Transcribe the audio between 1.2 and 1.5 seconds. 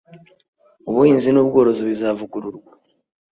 n